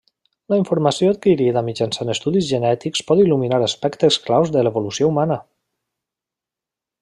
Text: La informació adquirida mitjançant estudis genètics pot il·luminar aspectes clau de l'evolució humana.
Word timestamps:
La 0.51 0.57
informació 0.59 1.09
adquirida 1.15 1.61
mitjançant 1.67 2.13
estudis 2.13 2.49
genètics 2.53 3.05
pot 3.11 3.23
il·luminar 3.25 3.61
aspectes 3.69 4.19
clau 4.27 4.49
de 4.57 4.65
l'evolució 4.69 5.11
humana. 5.15 5.41